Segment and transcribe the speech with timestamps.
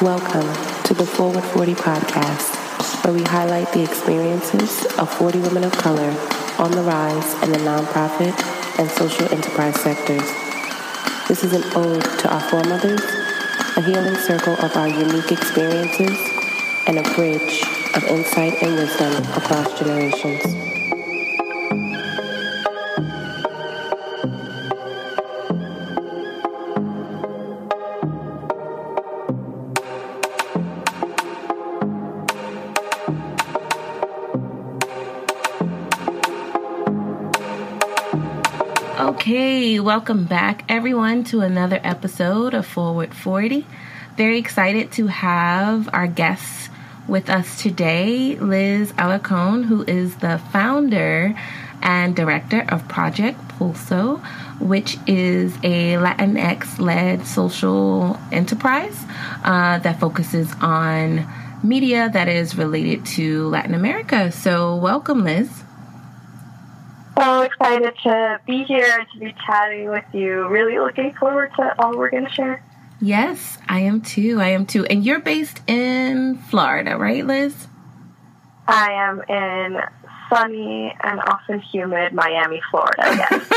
[0.00, 0.46] Welcome
[0.84, 6.14] to the Forward 40 podcast, where we highlight the experiences of 40 women of color
[6.56, 8.32] on the rise in the nonprofit
[8.78, 10.22] and social enterprise sectors.
[11.26, 13.02] This is an ode to our foremothers,
[13.76, 16.16] a healing circle of our unique experiences,
[16.86, 17.64] and a bridge
[17.96, 20.57] of insight and wisdom across generations.
[39.98, 43.66] Welcome back, everyone, to another episode of Forward 40.
[44.16, 46.68] Very excited to have our guests
[47.08, 51.34] with us today, Liz Alarcon, who is the founder
[51.82, 54.24] and director of Project Pulso,
[54.60, 59.04] which is a Latinx led social enterprise
[59.42, 61.26] uh, that focuses on
[61.64, 64.30] media that is related to Latin America.
[64.30, 65.64] So, welcome, Liz
[67.38, 70.48] so excited to be here to be chatting with you.
[70.48, 72.64] Really looking forward to all we're going to share.
[73.00, 74.40] Yes, I am too.
[74.40, 74.84] I am too.
[74.86, 77.68] And you're based in Florida, right, Liz?
[78.66, 79.80] I am in
[80.28, 83.02] sunny and often humid Miami, Florida.
[83.02, 83.50] Yes.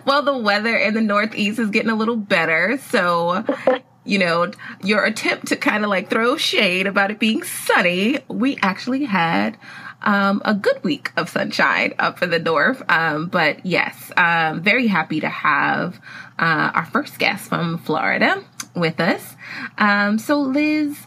[0.06, 2.78] well, the weather in the Northeast is getting a little better.
[2.88, 3.44] So,
[4.04, 4.52] you know,
[4.84, 9.58] your attempt to kind of like throw shade about it being sunny, we actually had
[10.02, 12.82] um, a good week of sunshine up in the north.
[12.88, 16.00] Um, but yes, um, very happy to have
[16.38, 18.42] uh, our first guest from Florida
[18.74, 19.36] with us.
[19.76, 20.98] Um, so, Liz,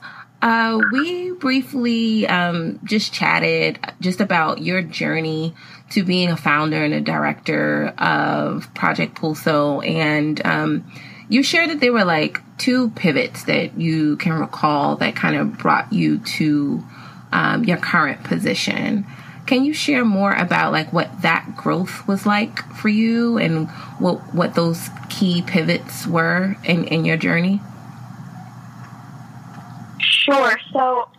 [0.41, 5.53] uh, we briefly um, just chatted just about your journey
[5.91, 10.91] to being a founder and a director of Project Pulso, and um,
[11.29, 15.57] you shared that there were like two pivots that you can recall that kind of
[15.57, 16.83] brought you to
[17.31, 19.05] um, your current position.
[19.47, 23.69] Can you share more about like what that growth was like for you and
[23.99, 27.59] what what those key pivots were in, in your journey?
[29.99, 30.57] Sure.
[30.71, 31.09] So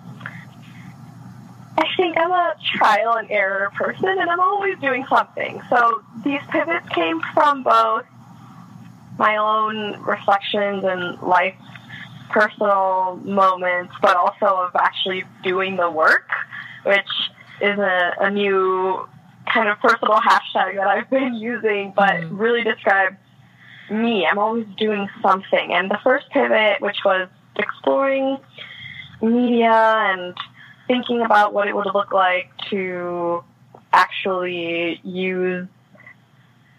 [1.78, 5.60] I think I'm a trial and error person and I'm always doing something.
[5.68, 8.04] So these pivots came from both
[9.18, 11.54] my own reflections and life
[12.32, 16.28] personal moments, but also of actually doing the work,
[16.84, 17.00] which
[17.60, 19.06] is a, a new
[19.52, 22.38] kind of personal hashtag that I've been using, but mm.
[22.38, 23.16] really describes
[23.90, 24.26] me.
[24.26, 25.72] I'm always doing something.
[25.72, 28.38] And the first pivot, which was exploring
[29.20, 30.36] media and
[30.86, 33.44] thinking about what it would look like to
[33.92, 35.68] actually use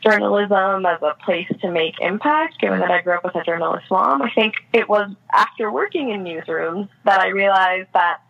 [0.04, 3.86] journalism as a place to make impact, given that I grew up with a journalist
[3.90, 4.22] mom.
[4.22, 8.22] I think it was after working in newsrooms that I realized that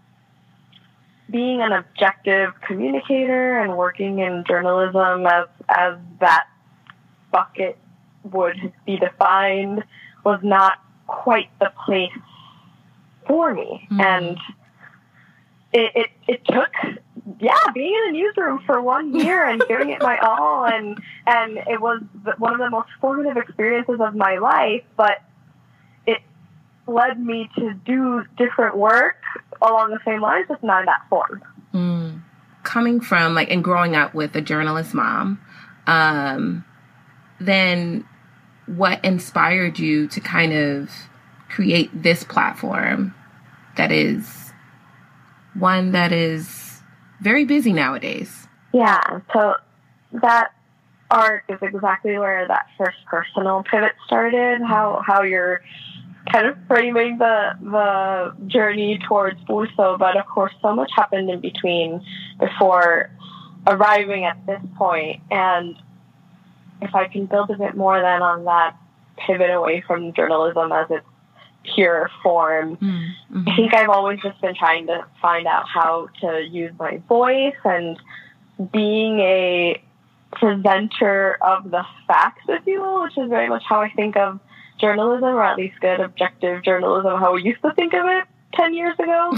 [1.30, 6.48] being an objective communicator and working in journalism as as that
[7.32, 7.78] bucket
[8.24, 9.84] would be defined
[10.24, 12.12] was not quite the place
[13.28, 13.88] for me.
[13.92, 14.02] Mm-hmm.
[14.02, 14.38] And
[15.74, 16.72] it, it, it took
[17.40, 21.58] yeah, being in a newsroom for one year and giving it my all, and and
[21.68, 22.02] it was
[22.38, 24.84] one of the most formative experiences of my life.
[24.98, 25.22] But
[26.06, 26.20] it
[26.86, 29.16] led me to do different work
[29.62, 31.42] along the same lines, just not that form.
[31.74, 32.22] Mm.
[32.64, 35.40] Coming from like and growing up with a journalist mom,
[35.88, 36.66] um,
[37.40, 38.06] then
[38.66, 40.90] what inspired you to kind of
[41.50, 43.14] create this platform
[43.78, 44.52] that is
[45.54, 46.63] one that is
[47.24, 48.48] very busy nowadays.
[48.74, 49.56] Yeah, so
[50.22, 50.54] that
[51.10, 54.62] arc is exactly where that first personal pivot started.
[54.62, 55.62] How how you're
[56.32, 61.40] kind of framing the the journey towards Pulso, but of course, so much happened in
[61.40, 62.04] between
[62.40, 63.10] before
[63.68, 65.22] arriving at this point.
[65.32, 65.76] And
[66.82, 68.76] if I can build a bit more then on that
[69.18, 71.06] pivot away from journalism as it's
[71.76, 72.78] pure form.
[72.78, 73.50] Mm-hmm.
[73.50, 77.56] I think I've always just been trying to find out how to use my voice
[77.64, 77.98] and
[78.72, 79.82] being a
[80.32, 84.40] presenter of the facts, if you will, which is very much how I think of
[84.80, 88.74] journalism, or at least good objective journalism, how we used to think of it 10
[88.74, 89.36] years ago.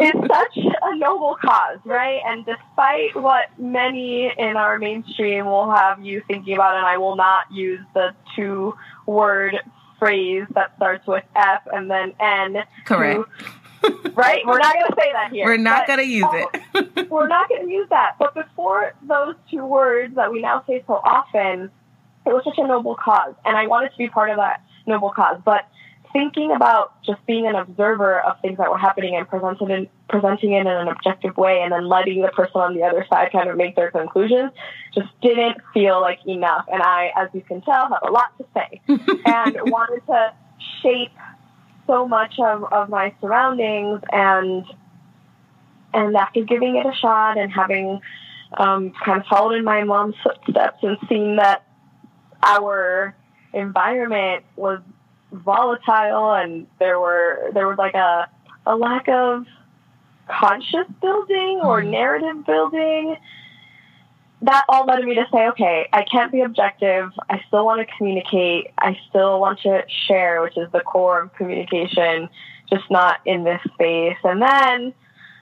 [0.00, 2.20] it's such a noble cause, right?
[2.26, 7.16] And despite what many in our mainstream will have you thinking about, and I will
[7.16, 8.74] not use the two
[9.06, 9.56] word
[9.98, 12.64] phrase that starts with F and then N.
[12.84, 13.28] Correct.
[14.14, 14.44] Right?
[14.44, 15.44] We're not going to say that here.
[15.44, 17.08] We're not going to use it.
[17.10, 18.16] we're not going to use that.
[18.18, 21.70] But before those two words that we now say so often,
[22.24, 23.34] it was such a noble cause.
[23.44, 25.40] And I wanted to be part of that noble cause.
[25.44, 25.68] But
[26.16, 30.52] thinking about just being an observer of things that were happening and presenting in, presenting
[30.52, 33.50] it in an objective way and then letting the person on the other side kind
[33.50, 34.50] of make their conclusions
[34.94, 36.64] just didn't feel like enough.
[36.72, 38.80] And I, as you can tell, have a lot to say
[39.26, 40.32] and wanted to
[40.80, 41.12] shape
[41.86, 44.64] so much of, of my surroundings and
[45.92, 48.00] and after giving it a shot and having
[48.58, 51.66] um, kind of followed in my mom's footsteps and seen that
[52.42, 53.14] our
[53.54, 54.80] environment was
[55.32, 58.28] volatile and there were there was like a
[58.66, 59.46] a lack of
[60.28, 61.90] conscious building or mm.
[61.90, 63.16] narrative building.
[64.42, 67.10] That all led me to say okay i can't be objective.
[67.28, 68.72] I still want to communicate.
[68.78, 72.28] I still want to share which is the core of communication
[72.68, 74.16] just not in this space.
[74.24, 74.94] And then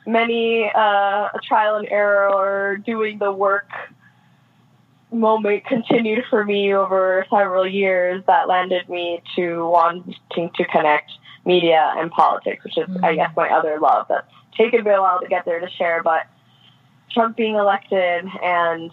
[0.07, 3.69] many uh, trial and error or doing the work
[5.15, 11.11] moment continued for me over several years that landed me to wanting to connect
[11.47, 13.05] media and politics, which is, mm-hmm.
[13.05, 13.17] I mm.
[13.17, 14.07] guess, my other love.
[14.09, 14.27] That's
[14.57, 16.27] taken me a while to get there to share, but
[17.11, 18.91] Trump being elected and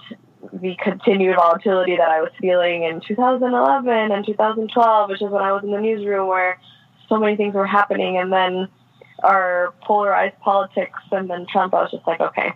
[0.54, 5.52] the continued volatility that I was feeling in 2011 and 2012, which is when I
[5.52, 6.60] was in the newsroom where
[7.08, 8.68] so many things were happening, and then
[9.24, 12.54] our polarized politics, and then Trump, I was just like, okay,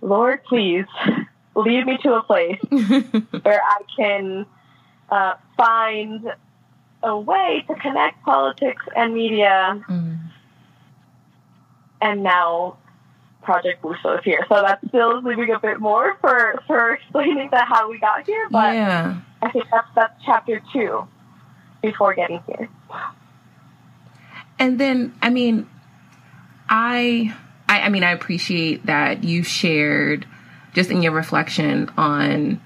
[0.00, 0.86] Lord, please
[1.56, 4.46] lead me to a place where I can
[5.10, 6.32] uh, find
[7.02, 9.82] a way to connect politics and media.
[9.88, 10.18] Mm.
[12.00, 12.76] And now
[13.42, 14.44] Project Pulso is here.
[14.48, 18.26] So that still is leaving a bit more for, for explaining that how we got
[18.26, 18.48] here.
[18.50, 19.20] But yeah.
[19.40, 21.08] I think that's, that's chapter two
[21.80, 22.68] before getting here.
[24.58, 25.68] And then, I mean,
[26.68, 27.34] I,
[27.68, 30.26] I, I mean, I appreciate that you shared
[30.76, 32.60] just in your reflection on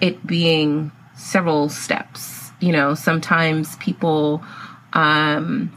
[0.00, 2.50] it being several steps.
[2.60, 4.42] You know, sometimes people
[4.92, 5.72] um,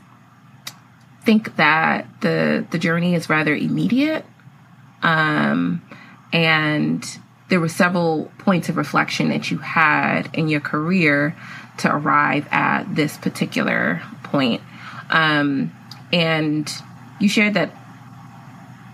[1.23, 4.25] think that the the journey is rather immediate,
[5.03, 5.81] um,
[6.33, 7.05] and
[7.49, 11.35] there were several points of reflection that you had in your career
[11.77, 14.61] to arrive at this particular point.
[15.09, 15.71] Um,
[16.11, 16.71] and
[17.19, 17.71] you shared that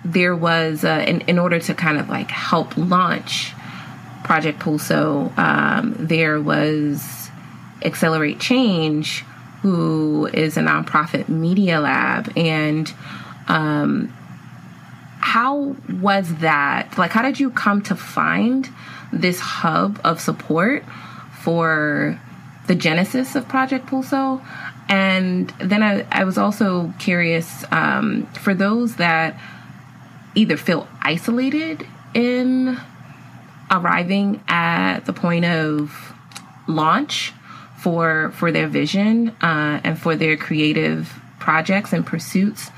[0.06, 3.54] there was, uh, in, in order to kind of like help launch
[4.24, 7.30] Project Pulso, um, there was
[7.82, 9.24] Accelerate Change,
[9.62, 12.32] who is a nonprofit media lab.
[12.38, 12.92] And
[13.48, 14.14] um,
[15.20, 16.98] how was that?
[16.98, 18.70] Like, how did you come to find
[19.12, 20.84] this hub of support
[21.42, 22.20] for
[22.68, 24.46] the genesis of Project Pulso?
[24.88, 29.40] And then I, I was also curious um, for those that
[30.36, 32.78] either feel isolated in
[33.72, 36.14] arriving at the point of
[36.68, 37.34] launch
[37.78, 42.70] for for their vision uh, and for their creative projects and pursuits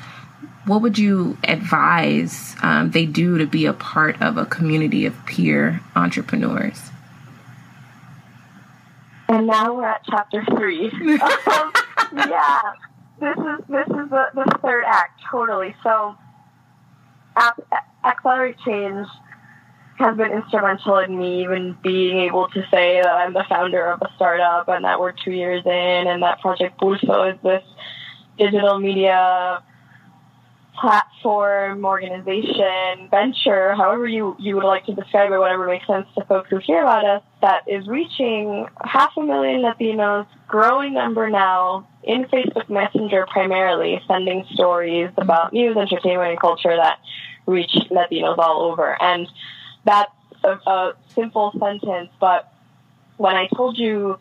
[0.65, 5.15] what would you advise um, they do to be a part of a community of
[5.25, 6.89] peer entrepreneurs?
[9.29, 10.91] And now we're at chapter three.
[12.09, 12.61] Um, yeah
[13.19, 15.75] this is this is the, the third act totally.
[15.83, 16.15] So
[18.03, 19.07] Accelerate oh Change
[19.97, 24.01] has been instrumental in me even being able to say that I'm the founder of
[24.01, 25.71] a startup and that we're two years in
[26.07, 27.63] and that Project Pulso is this
[28.37, 29.63] digital media
[30.79, 36.23] platform, organization, venture, however you, you would like to describe it, whatever makes sense to
[36.25, 41.87] folks who hear about us, that is reaching half a million Latinos, growing number now,
[42.03, 46.99] in Facebook Messenger primarily, sending stories about news, entertainment, and culture that
[47.45, 49.01] reach Latinos all over.
[49.01, 49.27] And
[49.83, 50.11] that's
[50.43, 52.53] a, a simple sentence, but
[53.17, 54.19] when I told you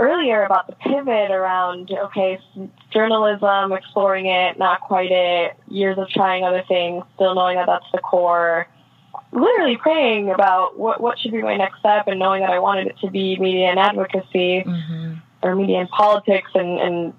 [0.00, 2.38] earlier about the pivot around okay
[2.90, 7.84] journalism exploring it not quite it years of trying other things still knowing that that's
[7.92, 8.66] the core
[9.32, 12.88] literally praying about what what should be my next step and knowing that I wanted
[12.88, 15.14] it to be media and advocacy mm-hmm.
[15.42, 17.14] or media and politics and, and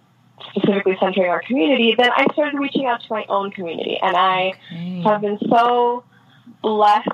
[0.49, 3.97] specifically centering our community, then I started reaching out to my own community.
[4.01, 5.01] And I okay.
[5.01, 6.03] have been so
[6.61, 7.07] blessed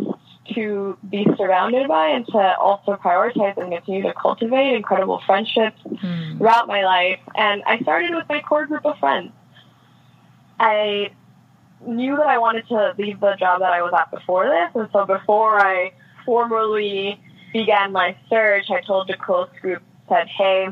[0.54, 6.38] to be surrounded by and to also prioritize and continue to cultivate incredible friendships mm.
[6.38, 7.20] throughout my life.
[7.36, 9.32] And I started with my core group of friends.
[10.60, 11.12] I
[11.86, 14.72] knew that I wanted to leave the job that I was at before this.
[14.76, 15.92] And so before I
[16.26, 17.20] formally
[17.54, 20.70] began my search, I told the close group, said, hey,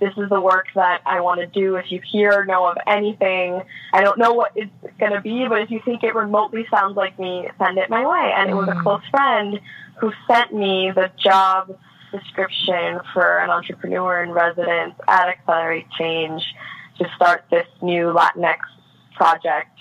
[0.00, 1.76] this is the work that I want to do.
[1.76, 5.46] If you hear or know of anything, I don't know what it's going to be,
[5.46, 8.32] but if you think it remotely sounds like me, send it my way.
[8.34, 8.82] And it was a mm.
[8.82, 9.60] close friend
[10.00, 11.78] who sent me the job
[12.10, 16.42] description for an entrepreneur in residence at Accelerate Change
[16.98, 18.58] to start this new Latinx
[19.14, 19.78] project,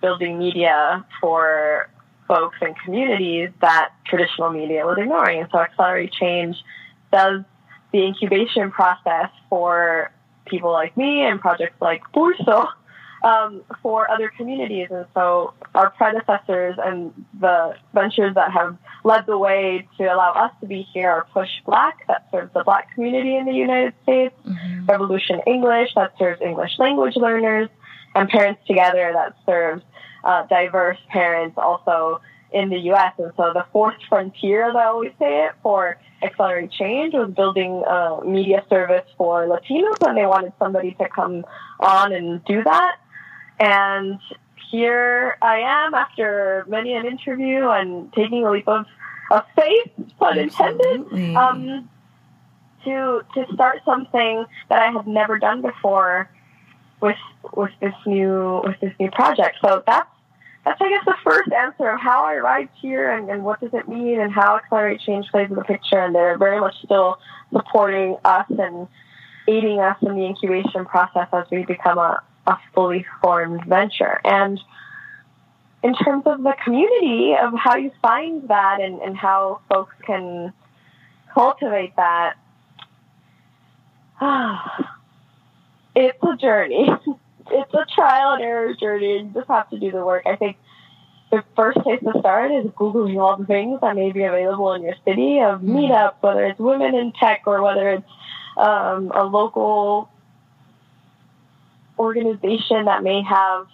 [0.00, 1.90] building media for
[2.28, 5.40] folks and communities that traditional media was ignoring.
[5.40, 6.56] And so Accelerate Change
[7.12, 7.42] does
[7.92, 10.12] the incubation process for
[10.46, 12.68] people like me and projects like Pulso
[13.22, 14.88] um, for other communities.
[14.90, 20.52] And so our predecessors and the ventures that have led the way to allow us
[20.60, 24.34] to be here are Push Black, that serves the Black community in the United States,
[24.46, 24.86] mm-hmm.
[24.86, 27.68] Revolution English, that serves English language learners,
[28.14, 29.82] and Parents Together, that serves
[30.24, 32.20] uh, diverse parents also
[32.52, 33.12] in the U.S.
[33.18, 37.82] And so the fourth frontier, as I always say it, for Accelerate Change was building
[37.86, 41.44] a media service for Latinos, and they wanted somebody to come
[41.78, 42.96] on and do that.
[43.58, 44.18] And
[44.70, 48.86] here I am after many an interview and taking a leap of,
[49.30, 51.88] of faith, pun intended, um,
[52.84, 56.30] to to start something that I had never done before
[57.00, 57.16] with
[57.54, 59.56] with this new with this new project.
[59.62, 60.08] So that's
[60.64, 63.72] that's I guess the first answer of how I arrived here and, and what does
[63.72, 65.98] it mean and how Accelerate Change plays in the picture.
[65.98, 67.18] And they're very much still
[67.52, 68.86] supporting us and
[69.48, 74.20] aiding us in the incubation process as we become a, a fully formed venture.
[74.24, 74.60] And
[75.82, 80.52] in terms of the community, of how you find that and, and how folks can
[81.32, 82.34] cultivate that,
[85.96, 86.90] it's a journey.
[87.50, 89.18] It's a trial and error journey.
[89.18, 90.24] You just have to do the work.
[90.26, 90.56] I think
[91.30, 94.82] the first place to start is Googling all the things that may be available in
[94.82, 95.76] your city of mm-hmm.
[95.76, 98.08] meetups, whether it's women in tech or whether it's
[98.56, 100.10] um, a local
[101.98, 103.66] organization that may have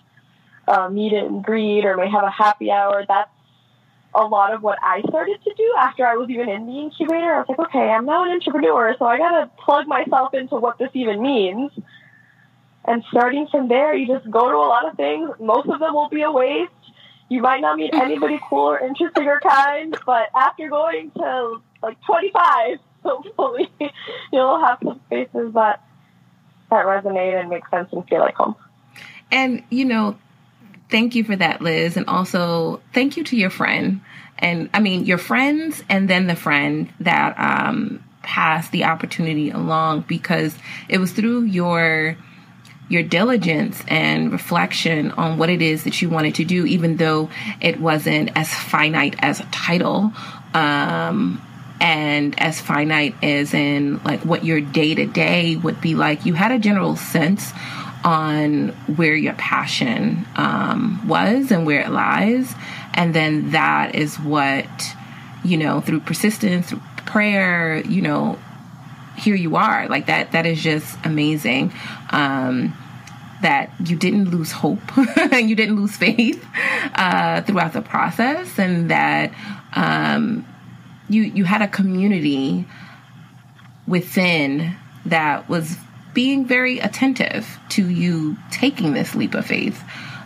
[0.68, 3.04] a meet and greet or may have a happy hour.
[3.06, 3.30] That's
[4.14, 7.34] a lot of what I started to do after I was even in the incubator.
[7.34, 10.78] I was like, okay, I'm now an entrepreneur, so I gotta plug myself into what
[10.78, 11.70] this even means.
[12.86, 15.30] And starting from there, you just go to a lot of things.
[15.40, 16.72] Most of them will be a waste.
[17.28, 21.96] You might not meet anybody cool or interesting or kind, but after going to like
[22.06, 23.68] 25, hopefully,
[24.32, 25.82] you'll have some spaces that
[26.70, 28.56] that resonate and make sense and feel like home.
[29.30, 30.16] And, you know,
[30.90, 31.96] thank you for that, Liz.
[31.96, 34.00] And also thank you to your friend.
[34.38, 40.02] And I mean, your friends and then the friend that um, passed the opportunity along
[40.08, 40.56] because
[40.88, 42.16] it was through your
[42.88, 47.28] your diligence and reflection on what it is that you wanted to do, even though
[47.60, 50.12] it wasn't as finite as a title.
[50.54, 51.42] Um,
[51.80, 56.24] and as finite as in like what your day to day would be like.
[56.24, 57.52] You had a general sense
[58.04, 62.54] on where your passion um, was and where it lies.
[62.94, 64.66] And then that is what,
[65.44, 68.38] you know, through persistence, through prayer, you know,
[69.16, 69.88] here you are.
[69.88, 71.72] Like that, that is just amazing.
[72.10, 72.74] Um,
[73.42, 76.44] that you didn't lose hope and you didn't lose faith
[76.94, 79.32] uh, throughout the process, and that
[79.74, 80.46] um,
[81.08, 82.66] you you had a community
[83.86, 85.76] within that was
[86.14, 89.82] being very attentive to you taking this leap of faith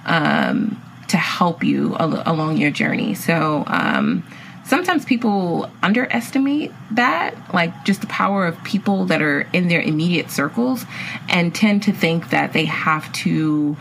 [0.06, 3.14] um, to help you al- along your journey.
[3.14, 4.24] So um,
[4.70, 10.30] sometimes people underestimate that, like just the power of people that are in their immediate
[10.30, 10.86] circles,
[11.28, 13.76] and tend to think that they have to.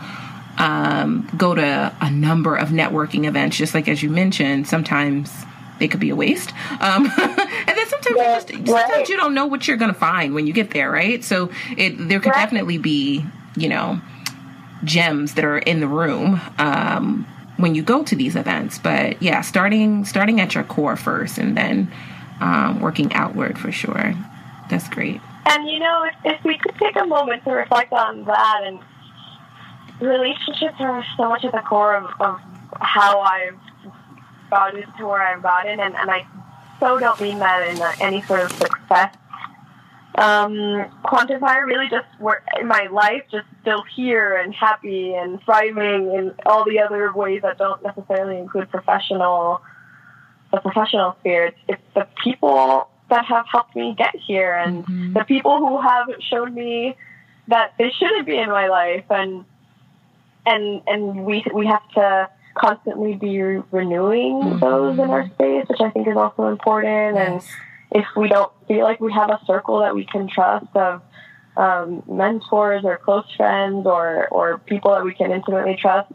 [0.58, 5.32] Um, go to a number of networking events, just like as you mentioned, sometimes
[5.78, 6.52] they could be a waste.
[6.80, 9.08] Um, and then sometimes yeah, you just sometimes right.
[9.08, 11.24] you don't know what you're going to find when you get there, right?
[11.24, 12.42] So it there could right.
[12.42, 13.24] definitely be
[13.56, 14.02] you know
[14.84, 17.26] gems that are in the room um,
[17.60, 18.78] when you go to these events.
[18.78, 21.90] But yeah, starting starting at your core first, and then
[22.40, 24.14] um, working outward for sure.
[24.68, 25.20] That's great.
[25.46, 28.78] And you know, if, if we could take a moment to reflect on that, and
[30.00, 32.40] relationships are so much at the core of, of
[32.80, 33.58] how I've
[34.50, 36.26] gotten to where I've gotten, and, and I
[36.78, 39.14] so don't mean that in any sort of success
[40.16, 41.64] um, quantifier.
[41.64, 46.64] Really, just work in my life, just still here and happy and thriving in all
[46.64, 49.62] the other ways that don't necessarily include professional,
[50.52, 51.46] the professional sphere.
[51.46, 55.12] It's, it's the people that have helped me get here, and mm-hmm.
[55.14, 56.96] the people who have shown me
[57.48, 59.44] that they shouldn't be in my life, and
[60.46, 63.40] and and we we have to constantly be
[63.70, 64.58] renewing mm-hmm.
[64.58, 67.16] those in our space, which I think is also important.
[67.16, 67.28] Yes.
[67.28, 71.02] And if we don't feel like we have a circle that we can trust of
[71.56, 76.12] um, mentors or close friends or, or people that we can intimately trust,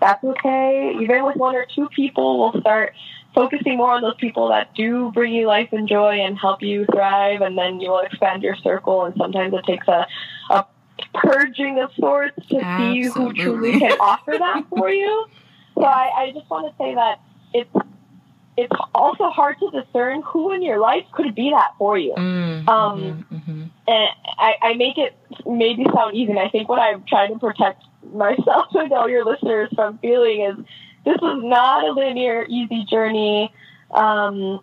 [0.00, 0.96] that's okay.
[1.00, 2.92] Even with one or two people, we'll start
[3.34, 6.84] focusing more on those people that do bring you life and joy and help you
[6.92, 9.04] thrive, and then you will expand your circle.
[9.04, 10.06] And sometimes it takes a,
[10.50, 10.66] a
[11.14, 13.02] purging of sorts to Absolutely.
[13.02, 15.26] see who truly can offer that for you.
[15.74, 17.18] So I, I just want to say that
[17.54, 17.91] it's
[18.56, 22.12] it's also hard to discern who in your life could be that for you.
[22.16, 23.62] Mm, um, mm-hmm.
[23.88, 25.16] And I, I make it
[25.46, 26.30] maybe sound easy.
[26.30, 27.82] And I think what I'm trying to protect
[28.12, 30.56] myself and all your listeners from feeling is
[31.04, 33.52] this is not a linear, easy journey.
[33.90, 34.60] Um,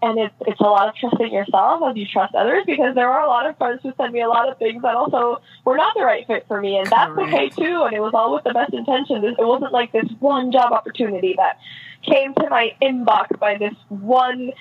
[0.00, 3.22] and it's it's a lot of trusting yourself as you trust others because there are
[3.22, 5.94] a lot of friends who send me a lot of things that also were not
[5.94, 6.78] the right fit for me.
[6.78, 7.28] And that's Correct.
[7.34, 7.82] okay too.
[7.82, 9.24] And it was all with the best intentions.
[9.24, 11.58] It wasn't like this one job opportunity that
[12.02, 14.52] came to my inbox by this one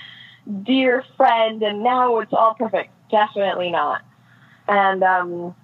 [0.63, 2.89] dear friend and now it's all perfect.
[3.11, 4.01] Definitely not.
[4.67, 5.55] And um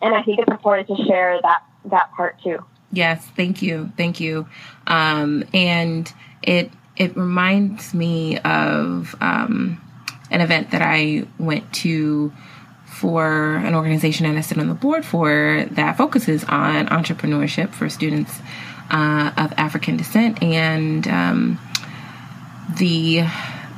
[0.00, 2.64] and i think it's important to share that that part too.
[2.90, 3.26] Yes.
[3.36, 3.92] Thank you.
[3.98, 4.46] Thank you.
[4.86, 6.10] Um and
[6.42, 9.80] it it reminds me of um,
[10.30, 12.32] an event that I went to
[12.86, 17.88] for an organization and I sit on the board for that focuses on entrepreneurship for
[17.88, 18.38] students
[18.90, 20.42] uh, of African descent.
[20.42, 21.58] And um,
[22.78, 23.24] the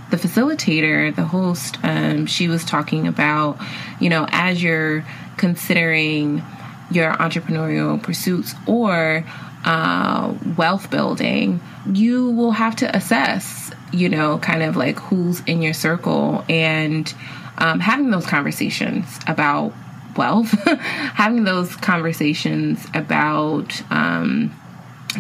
[0.09, 3.59] the facilitator, the host, um, she was talking about,
[3.99, 5.05] you know, as you're
[5.37, 6.45] considering
[6.91, 9.25] your entrepreneurial pursuits or
[9.67, 11.61] uh, wealth building,
[11.93, 17.13] you will have to assess, you know, kind of like who's in your circle and
[17.59, 19.73] um, having those conversations about
[20.17, 24.55] wealth, having those conversations about um,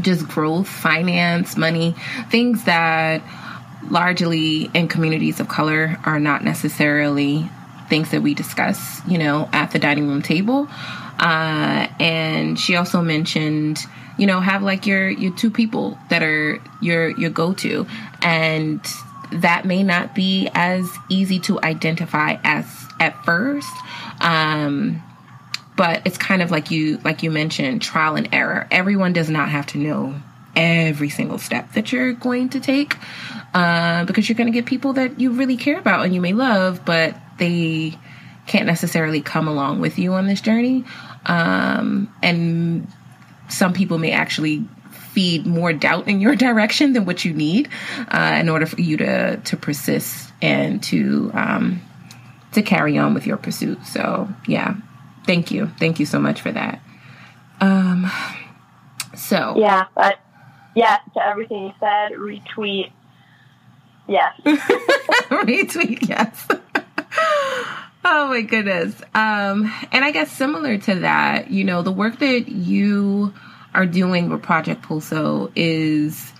[0.00, 1.96] just growth, finance, money,
[2.30, 3.22] things that
[3.90, 7.48] largely in communities of color are not necessarily
[7.88, 10.68] things that we discuss, you know, at the dining room table.
[11.18, 13.78] Uh, and she also mentioned
[14.18, 17.86] you know have like your your two people that are your your go-to.
[18.22, 18.80] And
[19.32, 22.64] that may not be as easy to identify as
[23.00, 23.68] at first
[24.20, 25.02] um
[25.76, 28.66] but it's kind of like you like you mentioned trial and error.
[28.70, 30.14] Everyone does not have to know
[30.56, 32.96] every single step that you're going to take
[33.52, 36.32] uh, because you're going to get people that you really care about and you may
[36.32, 37.98] love but they
[38.46, 40.84] can't necessarily come along with you on this journey.
[41.26, 42.86] Um, and
[43.48, 47.68] some people may actually feed more doubt in your direction than what you need
[48.08, 51.80] uh, in order for you to to persist and to um,
[52.52, 53.84] to carry on with your pursuit.
[53.86, 54.74] So yeah,
[55.24, 56.80] thank you, thank you so much for that.
[57.60, 58.10] Um,
[59.16, 60.18] so yeah, but
[60.74, 62.12] yes to everything you said.
[62.12, 62.92] Retweet.
[64.08, 64.38] Yes.
[64.44, 66.08] retweet.
[66.08, 66.46] Yes.
[68.08, 68.94] Oh my goodness.
[69.16, 73.34] Um, and I guess similar to that, you know, the work that you
[73.74, 76.32] are doing with Project Pulso is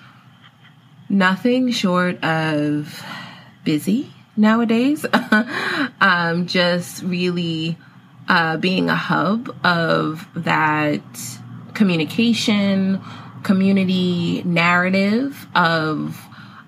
[1.09, 3.05] nothing short of
[3.65, 5.05] busy nowadays.
[6.01, 7.77] um, just really
[8.29, 11.03] uh, being a hub of that
[11.75, 13.03] communication,
[13.43, 16.17] community narrative of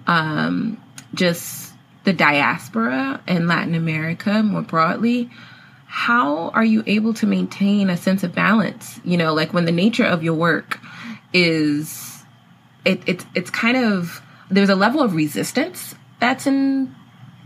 [0.08, 0.82] um,
[1.14, 1.67] just
[2.04, 5.30] the diaspora in Latin America more broadly,
[5.86, 9.00] how are you able to maintain a sense of balance?
[9.04, 10.80] You know, like when the nature of your work
[11.32, 12.22] is
[12.84, 16.94] it, it's it's kind of there's a level of resistance that's in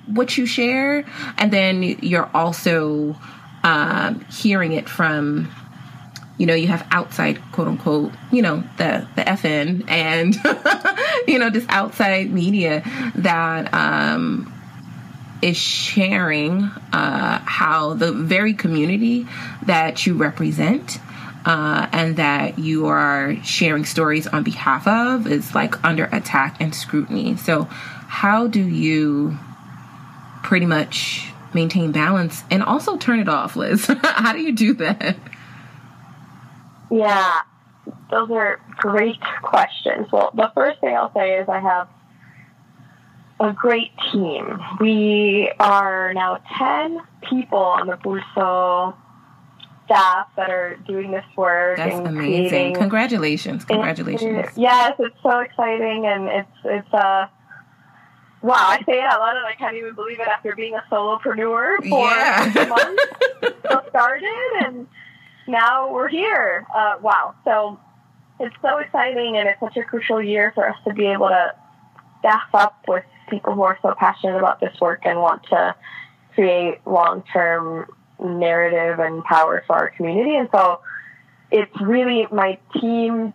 [0.07, 1.05] what you share,
[1.39, 3.17] and then you're also
[3.63, 5.51] um, hearing it from
[6.39, 10.35] you know you have outside quote unquote you know the the fn and
[11.29, 12.83] you know this outside media
[13.17, 14.53] that um
[15.43, 19.27] is sharing uh, how the very community
[19.67, 20.99] that you represent
[21.45, 26.73] uh, and that you are sharing stories on behalf of is like under attack and
[26.73, 27.37] scrutiny.
[27.37, 29.37] So, how do you
[30.45, 33.87] pretty much maintain balance and also turn it off, Liz?
[34.03, 35.17] how do you do that?
[36.93, 37.41] Yeah,
[38.11, 40.09] those are great questions.
[40.13, 41.89] Well, the first thing I'll say is I have
[43.41, 44.61] a great team.
[44.79, 48.95] We are now 10 people on the Pulso
[49.87, 51.79] staff that are doing this work.
[51.79, 52.75] That's amazing.
[52.75, 53.65] Congratulations.
[53.65, 54.49] Congratulations.
[54.57, 57.27] yes, it's so exciting and it's, it's, uh,
[58.43, 60.83] Wow, I say it out loud and I can't even believe it after being a
[60.91, 62.67] solopreneur for yeah.
[62.69, 63.05] months.
[63.71, 64.89] so started and
[65.47, 66.67] now we're here.
[66.75, 67.35] Uh, wow.
[67.45, 67.79] So
[68.41, 71.55] it's so exciting and it's such a crucial year for us to be able to
[72.21, 75.75] staff up with people who are so passionate about this work and want to
[76.35, 77.87] create long term
[78.23, 80.37] narrative and power for our community.
[80.37, 80.81] And so
[81.51, 83.33] it's really my team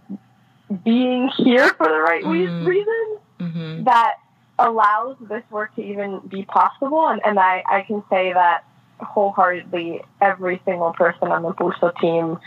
[0.83, 2.65] being here for the right Mm.
[2.65, 3.83] reasons Mm-hmm.
[3.83, 4.15] that
[4.57, 7.07] allows this work to even be possible.
[7.07, 8.63] And, and I, I can say that
[8.99, 12.37] wholeheartedly every single person on the Pulso team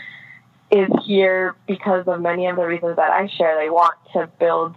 [0.71, 3.57] is here because of many of the reasons that I share.
[3.57, 4.75] They want to build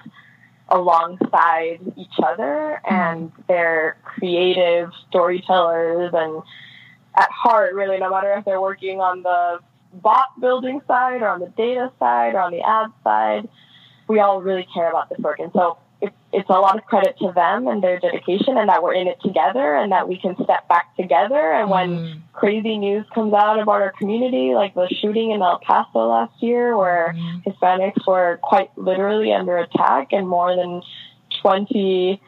[0.68, 6.42] alongside each other and they're creative storytellers and
[7.14, 9.58] at heart really no matter if they're working on the
[9.92, 13.46] bot building side or on the data side or on the ad side
[14.08, 17.16] we all really care about this work and so it's, it's a lot of credit
[17.18, 20.34] to them and their dedication and that we're in it together and that we can
[20.42, 22.20] step back together and when Mm.
[22.32, 26.76] crazy news comes out about our community like the shooting in el paso last year
[26.76, 27.44] where Mhm.
[27.44, 30.82] Hispanics were quite literally under attack, and more than
[31.42, 32.20] 20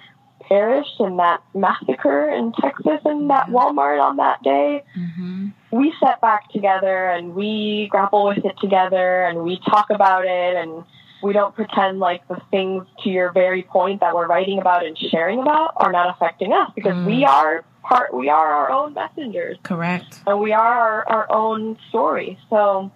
[0.49, 4.85] perished in that massacre in Texas in that Walmart on that day.
[4.97, 5.53] Mhm.
[5.73, 10.55] We set back together and we grapple with it together and we talk about it
[10.57, 10.85] and
[11.23, 14.97] we don't pretend like the things to your very point that we're writing about and
[14.99, 17.07] sharing about are not affecting us because Mm.
[17.07, 20.21] we are part we are our own messengers Correct.
[20.27, 22.39] and we are our, our own story.
[22.51, 22.91] So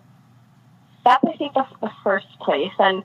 [1.04, 2.72] that's, I think, the, the first place.
[2.78, 3.02] And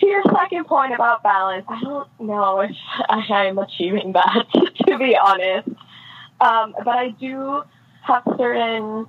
[0.00, 2.74] to your second point about balance, I don't know if
[3.08, 4.46] I am achieving that,
[4.86, 5.68] to be honest.
[6.40, 7.62] Um, but I do
[8.02, 9.06] have certain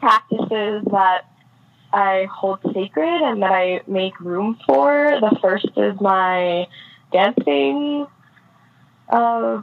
[0.00, 1.24] practices that
[1.92, 5.18] I hold sacred and that I make room for.
[5.20, 6.66] The first is my
[7.12, 8.06] dancing
[9.08, 9.62] uh,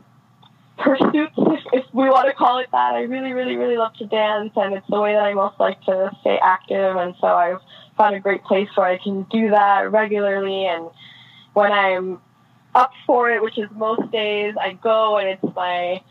[0.77, 2.93] pursuits, if, if we want to call it that.
[2.93, 5.81] I really, really, really love to dance, and it's the way that I most like
[5.85, 6.95] to stay active.
[6.95, 7.61] And so I've
[7.97, 10.65] found a great place where I can do that regularly.
[10.65, 10.89] And
[11.53, 12.21] when I'm
[12.75, 16.01] up for it, which is most days, I go and it's my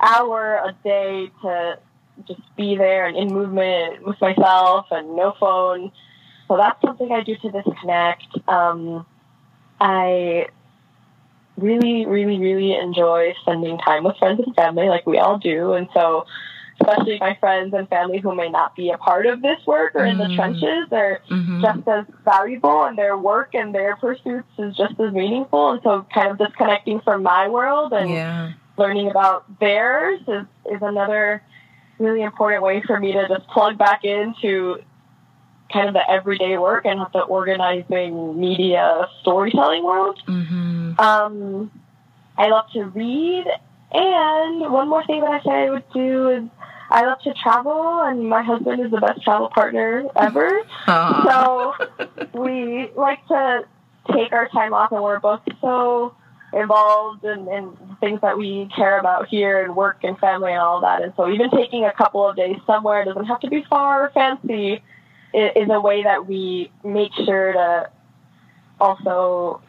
[0.00, 1.78] hour a day to
[2.26, 5.92] just be there and in movement with myself and no phone.
[6.48, 8.26] So that's something I do to disconnect.
[8.48, 9.06] Um,
[9.80, 10.48] I
[11.56, 15.72] really, really, really enjoy spending time with friends and family, like we all do.
[15.74, 16.26] And so,
[16.80, 20.04] especially my friends and family who may not be a part of this work or
[20.04, 20.34] in the Mm.
[20.34, 21.60] trenches, they're Mhm.
[21.60, 25.70] just as valuable, and their work and their pursuits is just as meaningful.
[25.72, 28.48] And so, kind of disconnecting from my world and Yeah.
[28.76, 31.42] learning about theirs is, is another
[31.98, 34.78] really important way for me to just plug back into
[35.72, 40.20] kind of the everyday work and the organizing media storytelling world.
[40.26, 40.98] Mhm.
[41.00, 41.70] Um,
[42.36, 43.46] I love to read,
[43.92, 46.44] and one more thing that I say I would do is
[46.90, 50.60] I love to travel, and my husband is the best travel partner ever.
[50.86, 51.74] So
[52.34, 53.64] we like to
[54.12, 56.14] take our time off, and we're both so
[56.52, 60.80] involved in, in things that we care about here and work and family and all
[60.82, 61.02] that.
[61.02, 64.10] And so even taking a couple of days somewhere doesn't have to be far or
[64.10, 64.82] fancy.
[65.34, 67.90] Is a way that we make sure to
[68.78, 69.62] also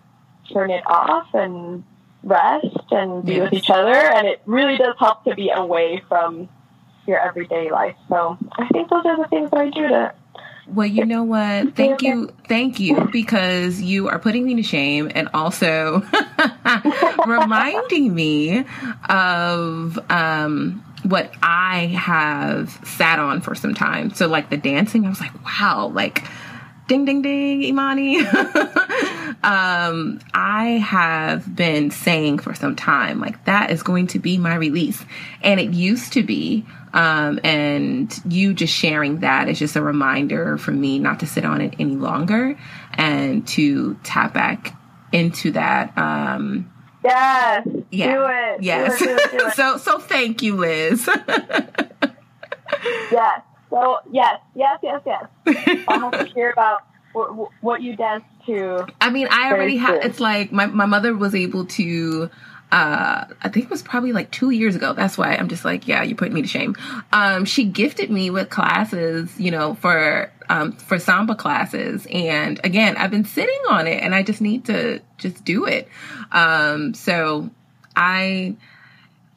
[0.51, 1.85] turn it off and
[2.23, 3.95] rest and be with each other.
[3.95, 6.49] And it really does help to be away from
[7.05, 7.95] your everyday life.
[8.09, 10.13] So I think those are the things that I do to
[10.67, 11.75] Well, you know what?
[11.75, 12.33] Thank you.
[12.47, 16.01] Thank you because you are putting me to shame and also
[17.27, 18.65] reminding me
[19.09, 24.13] of um, what I have sat on for some time.
[24.13, 26.23] So, like the dancing, I was like, wow, like
[26.87, 28.19] ding, ding, ding, Imani.
[29.43, 34.55] um, I have been saying for some time, like, that is going to be my
[34.55, 35.03] release.
[35.41, 36.65] And it used to be.
[36.93, 41.43] Um, and you just sharing that is just a reminder for me not to sit
[41.43, 42.55] on it any longer
[42.93, 44.75] and to tap back
[45.13, 45.97] into that.
[45.97, 46.69] Um,
[47.03, 47.67] Yes.
[47.91, 48.13] yeah.
[48.13, 48.63] Do it.
[48.63, 48.97] Yes.
[48.99, 49.53] Do it, do it, do it.
[49.55, 51.05] so, so thank you, Liz.
[53.11, 53.41] yes.
[53.69, 55.25] So yes, yes, yes, yes.
[55.87, 58.85] I'll have to hear about what, what you danced to.
[59.01, 59.95] I mean, I already have.
[60.03, 62.29] It's like my my mother was able to.
[62.71, 64.93] Uh, I think it was probably like two years ago.
[64.93, 66.75] That's why I'm just like, yeah, you put me to shame.
[67.11, 72.97] Um, she gifted me with classes, you know, for um for samba classes, and again,
[72.97, 75.87] I've been sitting on it, and I just need to just do it.
[76.31, 77.49] Um, so
[77.95, 78.55] I,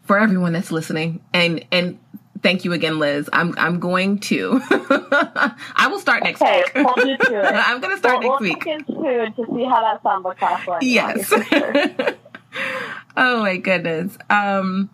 [0.04, 1.98] for everyone that's listening, and and
[2.42, 3.28] thank you again, Liz.
[3.32, 4.60] I'm I'm going to.
[4.70, 6.86] I will start next Okay, week.
[6.86, 7.44] hold you to it.
[7.54, 9.36] I'm gonna start we'll, next we'll week.
[9.36, 10.82] to see how that samba class went.
[10.82, 11.28] Yes.
[11.28, 12.16] Sure.
[13.16, 14.16] oh my goodness.
[14.30, 14.90] Um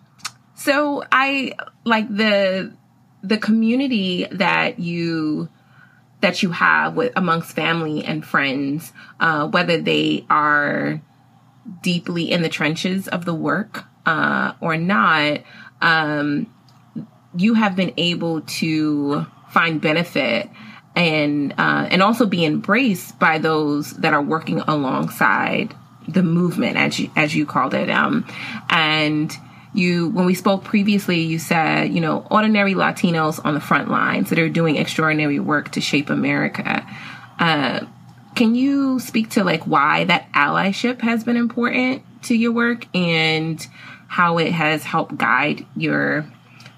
[0.55, 2.72] so I like the
[3.22, 5.48] the community that you
[6.23, 11.03] that you have with amongst family and friends, uh, whether they are
[11.83, 15.41] deeply in the trenches of the work uh, or not,
[15.81, 16.47] um,
[17.37, 20.49] you have been able to find benefit
[20.95, 25.75] and uh, and also be embraced by those that are working alongside
[26.07, 27.91] the movement, as you as you called it.
[27.91, 28.27] Um,
[28.69, 29.35] and
[29.75, 34.31] you when we spoke previously you said you know ordinary latinos on the front lines
[34.31, 36.87] that are doing extraordinary work to shape america
[37.39, 37.81] uh,
[38.35, 43.67] can you speak to like why that allyship has been important to your work and
[44.09, 46.27] how it has helped guide your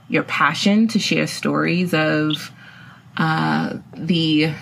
[0.08, 2.52] your passion to share stories of
[3.16, 4.52] uh, the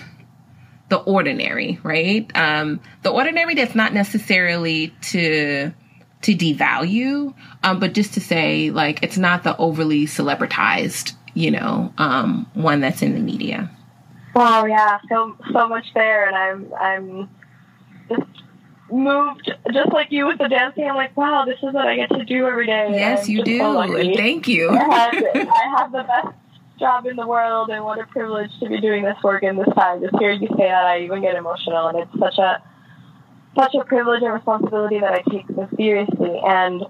[0.88, 2.30] the ordinary, right?
[2.34, 5.72] Um, the ordinary that's not necessarily to
[6.22, 11.92] to devalue, um, but just to say like it's not the overly celebritized, you know,
[11.98, 13.70] um, one that's in the media.
[14.34, 17.30] Wow, yeah, so so much there, and I'm I'm
[18.08, 18.42] just
[18.90, 20.88] moved just like you with the dancing.
[20.88, 22.88] I'm like, wow, this is what I get to do every day.
[22.92, 23.58] Yes, you do.
[23.58, 24.70] So Thank you.
[24.70, 26.36] I have, I have the best
[26.78, 29.68] job in the world, and what a privilege to be doing this work in this
[29.74, 30.00] time.
[30.00, 32.62] Just hearing you say that, I even get emotional, and it's such a
[33.56, 36.40] such a privilege and responsibility that I take so seriously.
[36.46, 36.82] And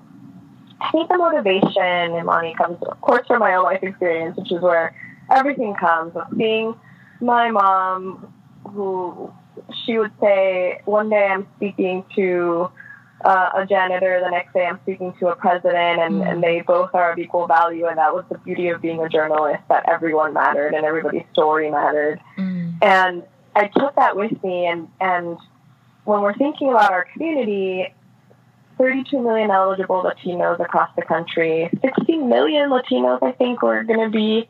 [0.80, 4.52] I think the motivation in Money comes, of course, from my own life experience, which
[4.52, 4.94] is where
[5.30, 6.14] everything comes.
[6.16, 6.74] Of seeing
[7.20, 8.32] my mom,
[8.68, 9.32] who
[9.84, 12.70] she would say, one day I'm speaking to
[13.24, 16.28] uh, a janitor, the next day I'm speaking to a president, and, mm.
[16.28, 17.86] and they both are of equal value.
[17.86, 21.70] And that was the beauty of being a journalist that everyone mattered and everybody's story
[21.70, 22.20] mattered.
[22.36, 22.78] Mm.
[22.82, 23.22] And
[23.54, 25.38] I took that with me, and, and
[26.04, 27.92] when we're thinking about our community,
[28.78, 34.10] 32 million eligible Latinos across the country, 16 million Latinos, I think, we're going to
[34.10, 34.48] be,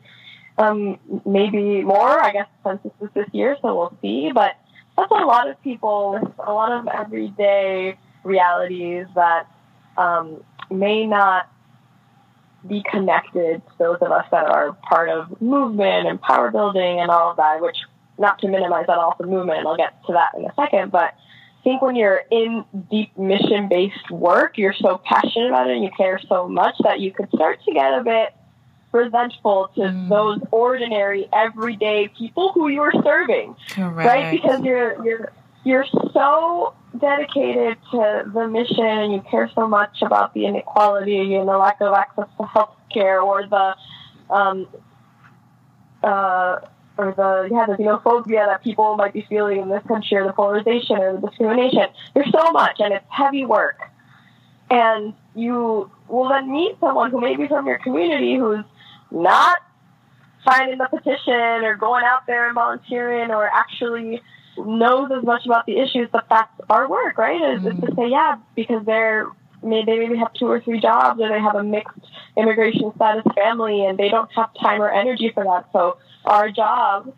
[0.57, 2.21] um, maybe more.
[2.21, 4.31] I guess census is this year, so we'll see.
[4.33, 4.55] But
[4.97, 9.47] that's a lot of people with a lot of everyday realities that
[9.97, 11.49] um, may not
[12.67, 17.11] be connected to those of us that are part of movement and power building and
[17.11, 17.77] all of that, which
[18.17, 21.13] not to minimize that also movement, I'll get to that in a second, but
[21.63, 25.91] think when you're in deep mission based work, you're so passionate about it and you
[25.95, 28.35] care so much that you could start to get a bit
[28.91, 30.09] resentful to mm.
[30.09, 33.55] those ordinary everyday people who you're serving.
[33.69, 34.07] Correct.
[34.07, 34.31] Right?
[34.31, 35.31] Because you're you're
[35.63, 41.47] you're so dedicated to the mission and you care so much about the inequality and
[41.47, 43.75] the lack of access to health care or the
[44.29, 44.67] um,
[46.03, 46.59] uh,
[46.97, 50.33] or the yeah the xenophobia that people might be feeling in this country or the
[50.33, 51.87] polarization or the discrimination.
[52.13, 53.79] There's so much and it's heavy work.
[54.69, 58.65] And you will then meet someone who may be from your community who's
[59.11, 59.59] not
[60.45, 64.21] signing the petition or going out there and volunteering or actually
[64.57, 67.41] knows as much about the issues, but that's our work, right?
[67.41, 67.83] Is, mm-hmm.
[67.83, 69.27] is to say, yeah, because they're
[69.63, 71.97] they maybe have two or three jobs or they have a mixed
[72.37, 75.67] immigration status family and they don't have time or energy for that.
[75.71, 77.13] So our job,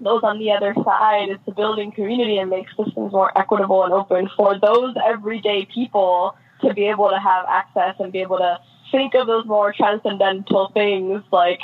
[0.00, 3.84] those on the other side, is to build in community and make systems more equitable
[3.84, 8.38] and open for those everyday people to be able to have access and be able
[8.38, 8.58] to
[8.90, 11.60] think of those more transcendental things like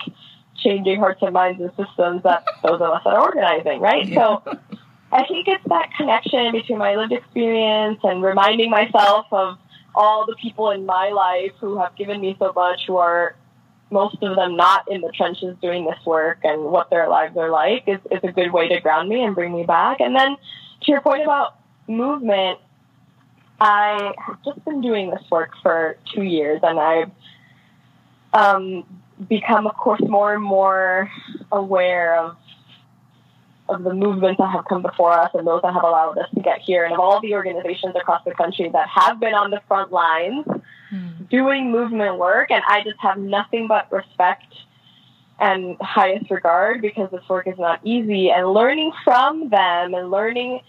[0.56, 4.06] changing hearts and minds and systems that those of us that are organizing, right?
[4.06, 4.38] Yeah.
[4.44, 4.58] So
[5.12, 9.58] I think it's that connection between my lived experience and reminding myself of
[9.94, 13.36] all the people in my life who have given me so much, who are
[13.90, 17.50] most of them not in the trenches doing this work and what their lives are
[17.50, 20.00] like is, is a good way to ground me and bring me back.
[20.00, 20.36] And then
[20.82, 22.58] to your point about movement,
[23.60, 27.10] I have just been doing this work for two years and I've
[28.32, 28.84] um,
[29.28, 31.10] become, of course, more and more
[31.52, 32.36] aware of
[33.68, 36.40] of the movements that have come before us and those that have allowed us to
[36.40, 39.60] get here, and of all the organizations across the country that have been on the
[39.66, 40.44] front lines
[40.92, 41.28] mm.
[41.30, 42.50] doing movement work.
[42.50, 44.52] And I just have nothing but respect
[45.40, 48.30] and highest regard because this work is not easy.
[48.30, 50.60] And learning from them and learning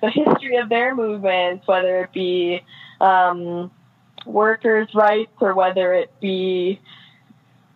[0.00, 2.62] the history of their movements, whether it be
[3.00, 3.70] um,
[4.26, 6.80] workers' rights or whether it be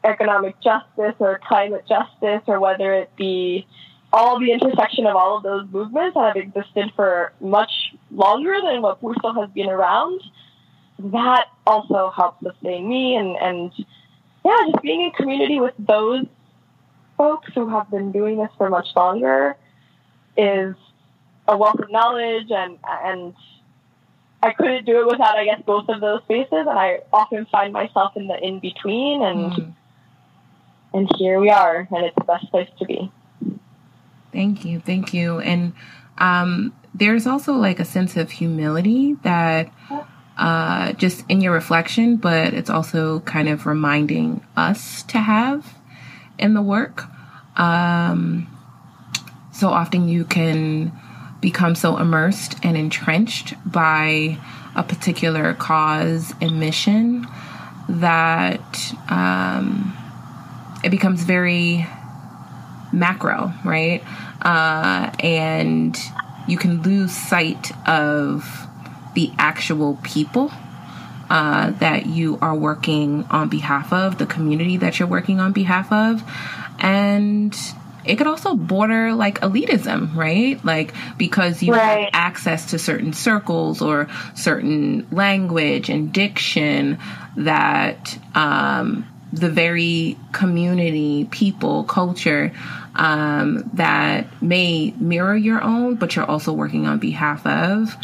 [0.04, 3.66] economic justice or climate justice or whether it be
[4.12, 7.70] all the intersection of all of those movements that have existed for much
[8.10, 10.22] longer than what Pulso has been around,
[10.98, 13.72] that also helps sustain me and, and
[14.44, 16.24] yeah, just being in community with those
[17.16, 19.56] folks who have been doing this for much longer
[20.36, 20.74] is
[21.48, 23.34] a wealth of knowledge and and
[24.40, 27.72] I couldn't do it without I guess both of those spaces and I often find
[27.72, 29.74] myself in the in between and mm.
[30.94, 33.10] and here we are and it's the best place to be.
[34.32, 34.80] Thank you.
[34.80, 35.40] Thank you.
[35.40, 35.72] And
[36.18, 39.72] um, there's also like a sense of humility that
[40.36, 45.74] uh, just in your reflection, but it's also kind of reminding us to have
[46.38, 47.04] in the work.
[47.56, 48.46] Um,
[49.52, 50.92] so often you can
[51.40, 54.38] become so immersed and entrenched by
[54.76, 57.26] a particular cause and mission
[57.88, 59.96] that um,
[60.84, 61.86] it becomes very
[62.92, 64.02] macro, right?
[64.42, 65.98] Uh, and
[66.46, 68.66] you can lose sight of
[69.14, 70.50] the actual people
[71.30, 75.92] uh, that you are working on behalf of, the community that you're working on behalf
[75.92, 76.22] of.
[76.78, 77.56] And
[78.04, 80.64] it could also border like elitism, right?
[80.64, 82.04] Like because you right.
[82.04, 86.98] have access to certain circles or certain language and diction
[87.36, 92.52] that um, the very community, people, culture
[92.94, 97.94] um, that may mirror your own, but you're also working on behalf of.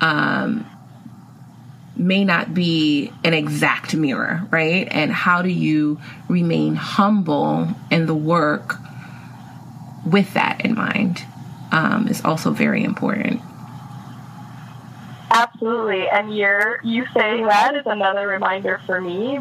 [0.00, 0.66] Um,
[1.96, 4.88] may not be an exact mirror, right?
[4.90, 8.76] And how do you remain humble in the work
[10.06, 11.22] with that in mind
[11.72, 13.40] um, is also very important.
[15.30, 19.38] Absolutely, and you're you saying that is another reminder for me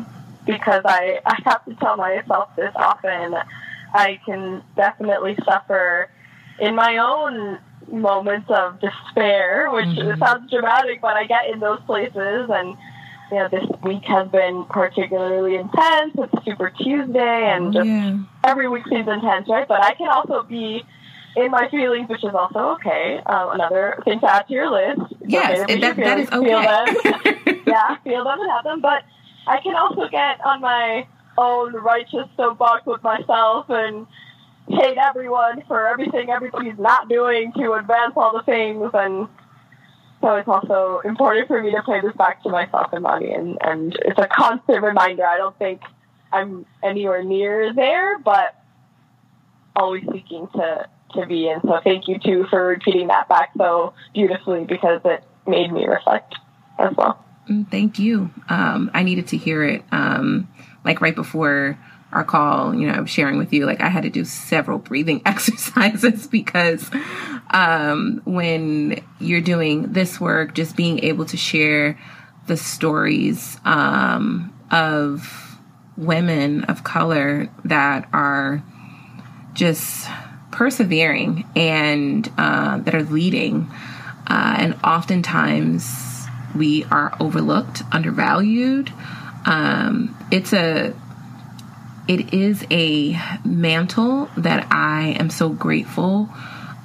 [0.51, 3.35] because I I have to tell myself this often.
[3.93, 6.09] I can definitely suffer
[6.59, 7.59] in my own
[7.91, 10.19] moments of despair, which mm-hmm.
[10.19, 12.77] sounds dramatic, but I get in those places and
[13.31, 16.15] you know, this week has been particularly intense.
[16.17, 18.17] It's Super Tuesday, and just yeah.
[18.43, 19.67] every week seems intense, right?
[19.67, 20.83] But I can also be
[21.35, 23.21] in my feelings, which is also okay.
[23.25, 25.13] Um, another thing to add to your list.
[25.27, 26.47] Yes, okay that, that is okay.
[26.47, 27.61] Feel them.
[27.67, 28.81] yeah, feel them and have them.
[28.81, 29.03] But
[29.49, 31.07] I can also get on my
[31.37, 34.05] own righteous soapbox with myself and
[34.67, 39.27] hate everyone for everything everybody's not doing to advance all the things and
[40.21, 43.57] so it's also important for me to play this back to myself and Imani, and,
[43.61, 45.25] and it's a constant reminder.
[45.25, 45.81] I don't think
[46.33, 48.53] I'm anywhere near there, but
[49.77, 51.47] always seeking to, to be.
[51.47, 55.85] And so thank you too for repeating that back so beautifully because it made me
[55.85, 56.35] reflect
[56.77, 57.23] as well.
[57.49, 58.29] Mm, thank you.
[58.47, 59.83] Um, I needed to hear it.
[59.91, 60.47] Um,
[60.85, 61.77] like right before
[62.11, 64.79] our call, you know, I was sharing with you, like I had to do several
[64.79, 66.89] breathing exercises because
[67.51, 71.99] um, when you're doing this work, just being able to share
[72.47, 75.57] the stories um, of
[75.97, 78.63] women of color that are
[79.53, 80.07] just
[80.51, 83.69] persevering and uh, that are leading.
[84.27, 86.08] Uh, and oftentimes
[86.55, 88.91] we are overlooked, undervalued.
[89.45, 90.93] Um, it's a
[92.07, 96.27] it is a mantle that I am so grateful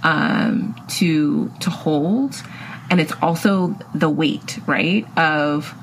[0.02, 2.42] um, to to hold,
[2.90, 5.06] and it's also the weight, right?
[5.18, 5.74] Of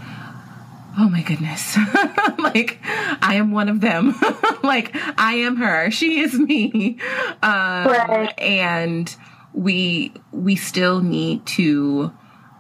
[0.98, 1.76] oh my goodness,
[2.38, 4.14] like I am one of them,
[4.64, 7.00] like I am her, she is me,
[7.42, 8.40] um, right.
[8.40, 9.14] and
[9.54, 12.12] we we still need to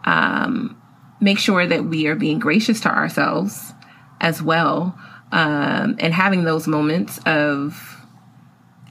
[0.03, 0.80] um,
[1.21, 3.73] make sure that we are being gracious to ourselves
[4.19, 4.99] as well
[5.31, 7.97] um, and having those moments of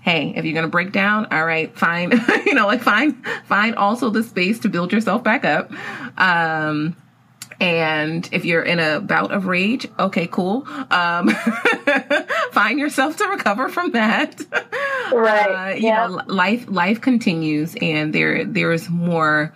[0.03, 2.11] hey if you're gonna break down all right fine
[2.47, 5.71] you know like find find also the space to build yourself back up.
[6.19, 6.97] Um,
[7.61, 10.67] and if you're in a bout of rage okay cool.
[10.91, 11.29] Um,
[12.53, 14.41] find yourself to recover from that.
[15.13, 15.73] Right.
[15.73, 16.07] Uh, you yeah.
[16.07, 19.53] know life life continues and there there is more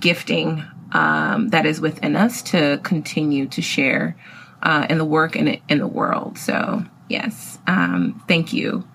[0.00, 4.16] gifting um, that is within us to continue to share
[4.62, 6.38] uh, in the work and in the world.
[6.38, 8.86] So, yes, um, thank you.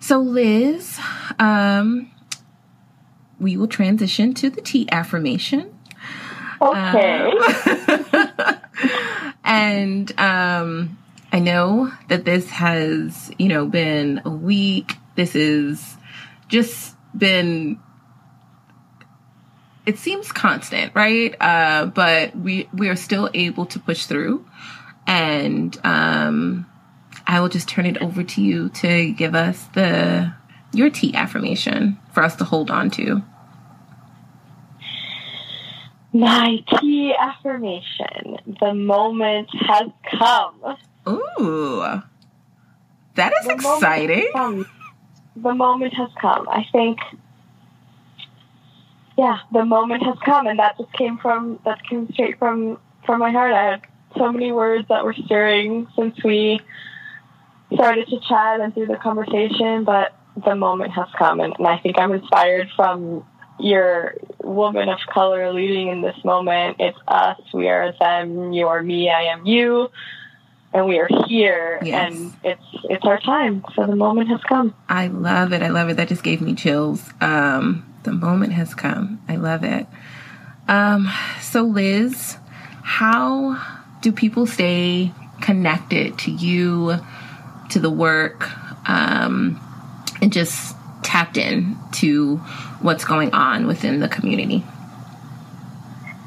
[0.00, 0.98] So, Liz,
[1.38, 2.10] um,
[3.40, 5.74] we will transition to the T affirmation.
[6.60, 7.32] Okay.
[7.32, 8.54] Uh,
[9.44, 10.98] and um,
[11.32, 14.94] I know that this has, you know, been a week.
[15.14, 15.96] This is
[16.48, 17.78] just been
[19.88, 21.34] it seems constant, right?
[21.40, 24.46] Uh, but we we are still able to push through,
[25.06, 26.66] and um,
[27.26, 30.30] I will just turn it over to you to give us the
[30.74, 33.22] your T affirmation for us to hold on to.
[36.12, 39.88] My T affirmation: the moment has
[40.18, 40.76] come.
[41.08, 42.02] Ooh,
[43.14, 44.28] that is the exciting.
[44.34, 44.68] Moment
[45.34, 46.46] the moment has come.
[46.46, 46.98] I think
[49.18, 53.18] yeah, the moment has come, and that just came from that came straight from from
[53.18, 53.52] my heart.
[53.52, 53.82] I had
[54.16, 56.60] so many words that were stirring since we
[57.74, 60.14] started to chat and through the conversation, but
[60.44, 63.24] the moment has come, and, and I think I'm inspired from
[63.58, 64.14] your
[64.44, 66.76] woman of color leading in this moment.
[66.78, 69.90] It's us, we are them, you are me, I am you.
[70.72, 72.12] and we are here Yes.
[72.12, 75.62] and it's it's our time so the moment has come I love it.
[75.62, 75.96] I love it.
[75.96, 77.02] That just gave me chills.
[77.22, 79.20] Um, the moment has come.
[79.28, 79.86] I love it.
[80.66, 82.36] Um, so, Liz,
[82.82, 83.56] how
[84.00, 86.96] do people stay connected to you,
[87.70, 88.48] to the work,
[88.88, 89.60] um,
[90.20, 92.36] and just tapped in to
[92.80, 94.64] what's going on within the community?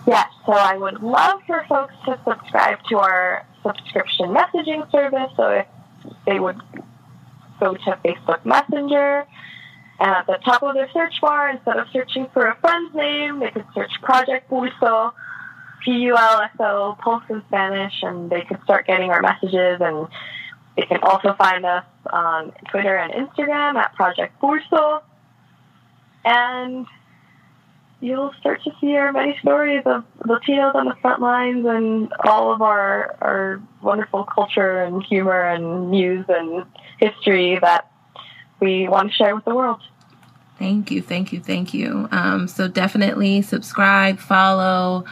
[0.08, 5.32] Yes, so I would love for folks to subscribe to our subscription messaging service.
[5.36, 5.68] So if
[6.26, 6.60] they would
[7.60, 9.28] go to Facebook Messenger,
[10.02, 13.52] at the top of their search bar, instead of searching for a friend's name, they
[13.52, 15.14] could search Project Pulso,
[15.86, 19.80] P-U-L-S-O, Pulse in Spanish, and they could start getting our messages.
[19.80, 20.08] And
[20.76, 25.04] they can also find us on Twitter and Instagram at Project Pulso.
[26.26, 26.88] And
[28.00, 32.52] you'll start to see our many stories of Latinos on the front lines and all
[32.52, 36.66] of our our wonderful culture and humor and news and
[37.00, 37.91] history that
[38.62, 39.82] we want to share with the world.
[40.58, 42.08] Thank you, thank you, thank you.
[42.12, 45.06] Um, so definitely subscribe, follow,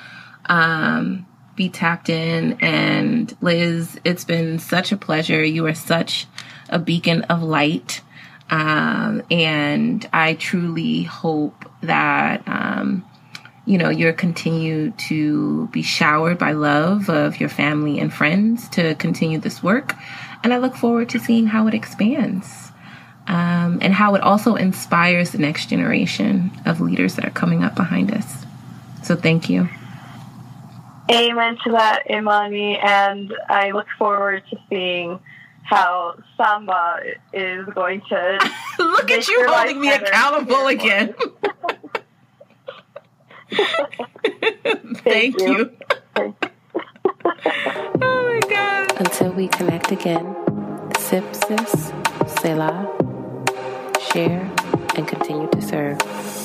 [0.45, 1.25] um,
[1.55, 2.53] be tapped in.
[2.61, 5.43] And Liz, it's been such a pleasure.
[5.43, 6.27] You are such
[6.69, 8.01] a beacon of light.
[8.51, 13.03] Um, and I truly hope that, um,
[13.65, 18.93] you know, you're continue to be showered by love of your family and friends to
[18.95, 19.95] continue this work.
[20.43, 22.68] And I look forward to seeing how it expands
[23.29, 27.75] um, and how it also inspires the next generation of leaders that are coming up
[27.75, 28.45] behind us.
[29.03, 29.69] So thank you.
[31.11, 35.19] Amen to that, Imani, and I look forward to seeing
[35.63, 36.99] how Samba
[37.31, 41.13] is going to Look at you holding me accountable again.
[45.03, 45.57] Thank Thank you.
[45.57, 45.79] you.
[46.15, 46.33] oh
[48.01, 48.99] my God.
[48.99, 50.35] Until we connect again,
[50.97, 51.91] sip, sis,
[52.41, 52.98] Selah,
[54.13, 54.49] share,
[54.95, 56.38] and continue to serve.